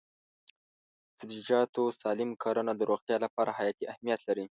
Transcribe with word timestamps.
د 1.07 1.11
سبزیجاتو 1.19 1.81
سالم 2.01 2.29
کرنه 2.41 2.73
د 2.75 2.81
روغتیا 2.89 3.17
لپاره 3.25 3.55
حیاتي 3.57 3.83
اهمیت 3.91 4.21
لري. 4.29 4.45